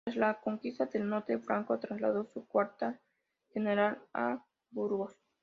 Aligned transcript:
Tras 0.03 0.17
la 0.17 0.39
conquista 0.39 0.87
del 0.87 1.07
norte, 1.07 1.37
Franco 1.37 1.77
trasladó 1.77 2.25
su 2.25 2.47
cuartel 2.47 2.97
general 3.53 4.01
a 4.15 4.43
Burgos. 4.71 5.15